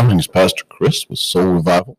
[0.00, 1.98] My name is Pastor Chris with Soul Revival,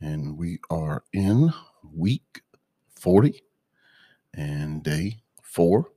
[0.00, 1.52] and we are in
[1.92, 2.40] week
[2.88, 3.42] 40
[4.32, 5.90] and day four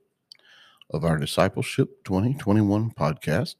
[0.90, 3.54] of our Discipleship 2021 podcast.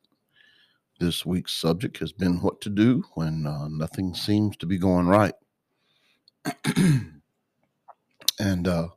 [0.98, 5.06] This week's subject has been what to do when uh, nothing seems to be going
[5.06, 5.34] right.
[8.38, 8.88] and uh,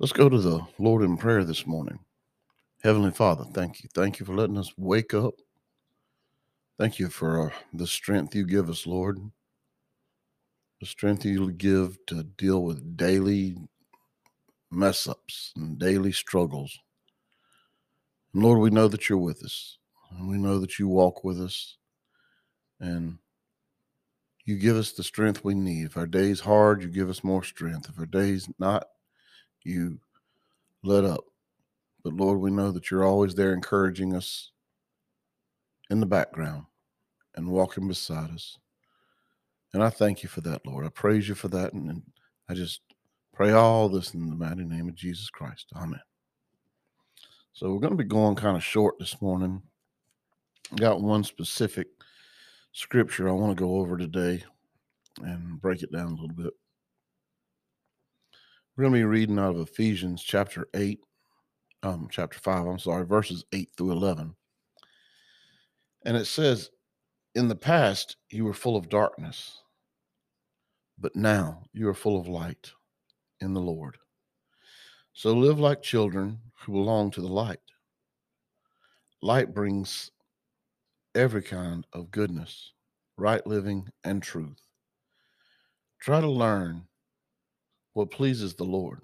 [0.00, 2.00] let's go to the Lord in prayer this morning.
[2.82, 3.88] Heavenly Father, thank you.
[3.94, 5.34] Thank you for letting us wake up
[6.78, 9.18] Thank you for uh, the strength you give us, Lord.
[10.80, 13.56] The strength you give to deal with daily
[14.70, 16.78] mess ups and daily struggles.
[18.32, 19.78] And Lord, we know that you're with us.
[20.10, 21.76] And we know that you walk with us.
[22.80, 23.18] And
[24.44, 25.86] you give us the strength we need.
[25.86, 27.88] If our day's hard, you give us more strength.
[27.88, 28.86] If our day's not,
[29.62, 30.00] you
[30.82, 31.24] let up.
[32.02, 34.51] But Lord, we know that you're always there encouraging us
[35.92, 36.64] in the background
[37.34, 38.58] and walking beside us.
[39.74, 40.86] And I thank you for that, Lord.
[40.86, 41.74] I praise you for that.
[41.74, 42.02] And, and
[42.48, 42.80] I just
[43.34, 45.66] pray all this in the mighty name of Jesus Christ.
[45.76, 46.00] Amen.
[47.52, 49.62] So we're going to be going kind of short this morning.
[50.76, 51.88] Got one specific
[52.72, 54.42] scripture I want to go over today
[55.22, 56.54] and break it down a little bit.
[58.76, 61.00] We're going to be reading out of Ephesians chapter 8,
[61.82, 64.34] um, chapter 5, I'm sorry, verses 8 through 11.
[66.04, 66.70] And it says,
[67.34, 69.62] in the past, you were full of darkness,
[70.98, 72.72] but now you are full of light
[73.40, 73.96] in the Lord.
[75.14, 77.60] So live like children who belong to the light.
[79.22, 80.10] Light brings
[81.14, 82.72] every kind of goodness,
[83.16, 84.60] right living, and truth.
[86.00, 86.88] Try to learn
[87.92, 89.00] what pleases the Lord.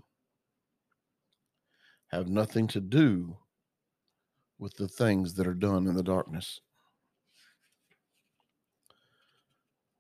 [2.08, 3.36] Have nothing to do
[4.58, 6.60] with the things that are done in the darkness.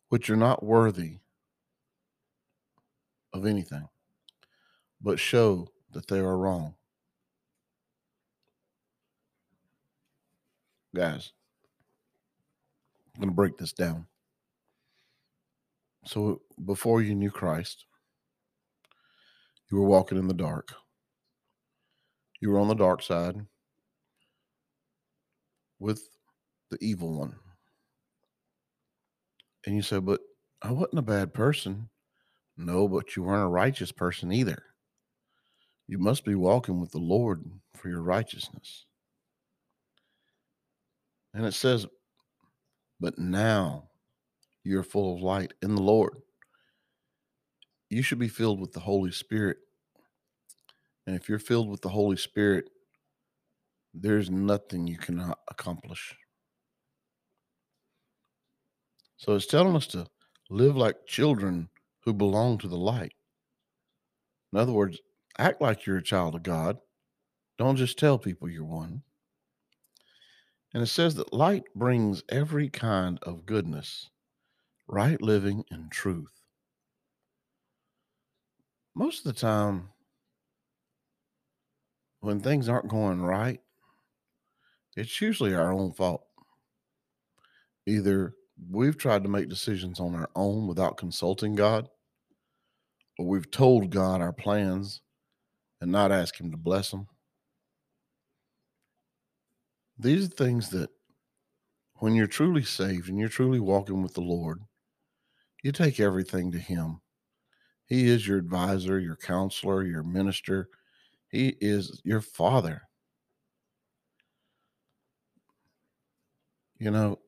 [0.08, 1.18] Which are not worthy
[3.32, 3.88] of anything,
[5.00, 6.74] but show that they are wrong.
[10.94, 11.32] Guys,
[13.14, 14.06] I'm going to break this down.
[16.04, 17.84] So, before you knew Christ,
[19.70, 20.72] you were walking in the dark.
[22.40, 23.36] You were on the dark side
[25.78, 26.08] with
[26.70, 27.34] the evil one.
[29.68, 30.22] And you say, but
[30.62, 31.90] I wasn't a bad person.
[32.56, 34.62] No, but you weren't a righteous person either.
[35.86, 38.86] You must be walking with the Lord for your righteousness.
[41.34, 41.86] And it says,
[42.98, 43.90] but now
[44.64, 46.16] you're full of light in the Lord.
[47.90, 49.58] You should be filled with the Holy Spirit.
[51.06, 52.70] And if you're filled with the Holy Spirit,
[53.92, 56.16] there's nothing you cannot accomplish.
[59.18, 60.06] So it's telling us to
[60.48, 61.68] live like children
[62.04, 63.14] who belong to the light.
[64.52, 64.98] In other words,
[65.38, 66.78] act like you're a child of God.
[67.58, 69.02] Don't just tell people you're one.
[70.72, 74.08] And it says that light brings every kind of goodness,
[74.86, 76.42] right living, and truth.
[78.94, 79.88] Most of the time,
[82.20, 83.60] when things aren't going right,
[84.96, 86.24] it's usually our own fault.
[87.86, 88.34] Either
[88.70, 91.88] we've tried to make decisions on our own without consulting God,
[93.18, 95.00] or we've told God our plans
[95.80, 97.06] and not ask Him to bless them.
[99.98, 100.90] These are things that,
[101.96, 104.60] when you're truly saved and you're truly walking with the Lord,
[105.64, 107.00] you take everything to Him.
[107.86, 110.68] He is your advisor, your counselor, your minister.
[111.30, 112.82] He is your father.
[116.78, 117.18] You know,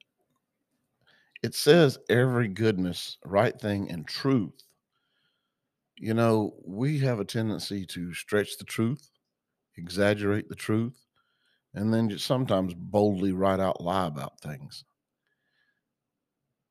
[1.42, 4.64] it says every goodness, right thing, and truth.
[5.98, 9.10] You know, we have a tendency to stretch the truth,
[9.76, 11.06] exaggerate the truth,
[11.74, 14.84] and then just sometimes boldly right out lie about things.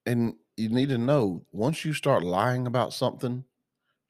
[0.06, 3.46] And you need to know once you start lying about something,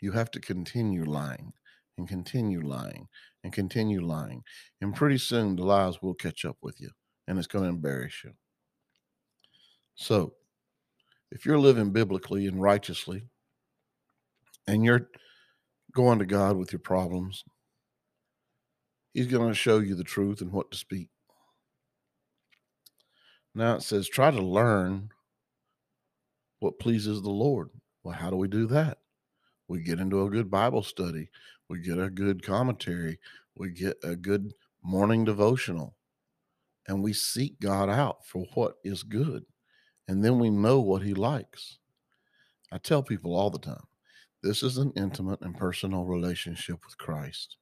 [0.01, 1.53] you have to continue lying
[1.97, 3.09] and continue lying
[3.43, 4.43] and continue lying.
[4.81, 6.91] And pretty soon the lies will catch up with you
[7.27, 8.33] and it's going to embarrass you.
[9.95, 10.33] So,
[11.31, 13.23] if you're living biblically and righteously
[14.67, 15.09] and you're
[15.93, 17.43] going to God with your problems,
[19.13, 21.09] He's going to show you the truth and what to speak.
[23.55, 25.09] Now it says, try to learn
[26.59, 27.69] what pleases the Lord.
[28.03, 28.99] Well, how do we do that?
[29.67, 31.29] We get into a good Bible study,
[31.67, 33.19] we get a good commentary,
[33.55, 34.53] we get a good
[34.83, 35.95] morning devotional,
[36.87, 39.45] and we seek God out for what is good
[40.09, 41.77] And then we know what he likes.
[42.71, 43.83] I tell people all the time
[44.41, 47.57] this is an intimate and personal relationship with Christ.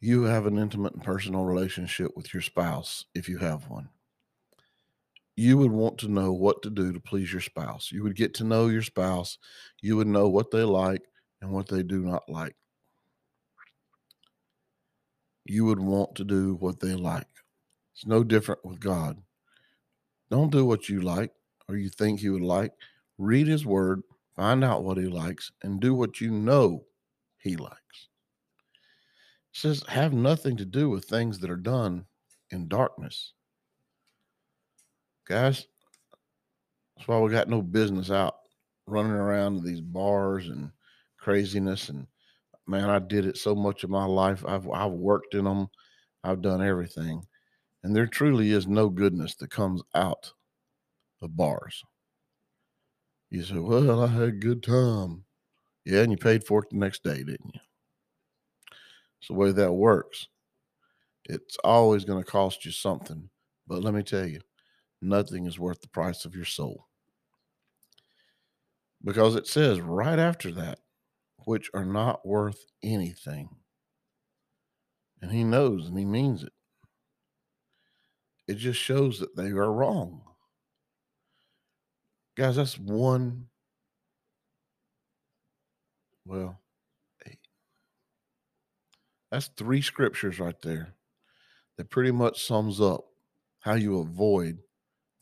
[0.00, 3.90] You have an intimate and personal relationship with your spouse if you have one.
[5.36, 7.92] You would want to know what to do to please your spouse.
[7.92, 9.36] You would get to know your spouse.
[9.82, 11.02] You would know what they like
[11.42, 12.56] and what they do not like.
[15.44, 17.28] You would want to do what they like.
[17.94, 19.20] It's no different with God.
[20.30, 21.32] Don't do what you like
[21.68, 22.72] or you think you would like.
[23.18, 24.02] Read his word,
[24.36, 26.84] find out what he likes, and do what you know
[27.38, 28.08] he likes.
[29.52, 32.06] It says, have nothing to do with things that are done
[32.50, 33.32] in darkness.
[35.26, 35.66] Guys,
[36.96, 38.34] that's why we got no business out
[38.86, 40.70] running around to these bars and
[41.18, 41.88] craziness.
[41.88, 42.06] And
[42.66, 44.44] man, I did it so much of my life.
[44.46, 45.68] I've I've worked in them.
[46.24, 47.22] I've done everything.
[47.82, 50.32] And there truly is no goodness that comes out
[51.22, 51.82] of bars.
[53.30, 55.24] You say, Well, I had a good time.
[55.84, 57.60] Yeah, and you paid for it the next day, didn't you?
[59.20, 60.28] It's the way that works.
[61.24, 63.30] It's always going to cost you something.
[63.66, 64.40] But let me tell you,
[65.00, 66.86] nothing is worth the price of your soul.
[69.02, 70.80] Because it says right after that,
[71.44, 73.48] which are not worth anything.
[75.22, 76.52] And he knows and he means it.
[78.50, 80.22] It just shows that they are wrong.
[82.36, 83.46] Guys, that's one,
[86.26, 86.58] well,
[87.24, 87.38] eight.
[89.30, 90.94] That's three scriptures right there
[91.76, 93.04] that pretty much sums up
[93.60, 94.58] how you avoid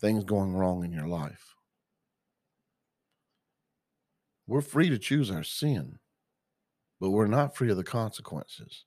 [0.01, 1.55] things going wrong in your life.
[4.47, 5.99] We're free to choose our sin,
[6.99, 8.87] but we're not free of the consequences.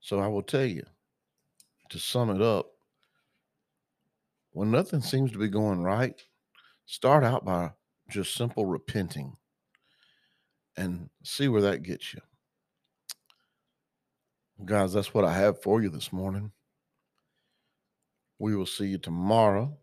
[0.00, 0.82] So I will tell you
[1.88, 2.73] to sum it up
[4.54, 6.14] when nothing seems to be going right,
[6.86, 7.72] start out by
[8.08, 9.36] just simple repenting
[10.76, 12.20] and see where that gets you.
[14.64, 16.52] Guys, that's what I have for you this morning.
[18.38, 19.76] We will see you tomorrow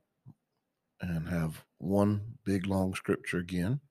[1.01, 3.81] and have one big long scripture again.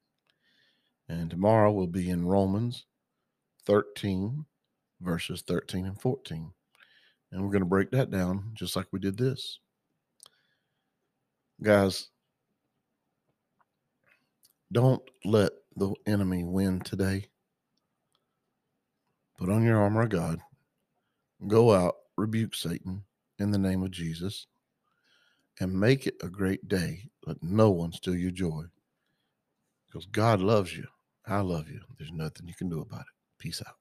[1.10, 2.86] And tomorrow we'll be in Romans
[3.66, 4.46] 13,
[5.02, 6.52] verses 13 and 14.
[7.32, 9.58] And we're going to break that down just like we did this.
[11.62, 12.08] Guys,
[14.72, 17.26] don't let the enemy win today.
[19.38, 20.40] Put on your armor of God.
[21.46, 23.04] Go out, rebuke Satan
[23.38, 24.46] in the name of Jesus,
[25.60, 27.10] and make it a great day.
[27.26, 28.64] Let no one steal your joy.
[29.86, 30.86] Because God loves you.
[31.26, 31.80] I love you.
[31.98, 33.06] There's nothing you can do about it.
[33.38, 33.79] Peace out.